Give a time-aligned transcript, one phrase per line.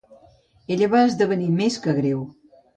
[0.77, 2.27] Ella va esdevenir més que greu.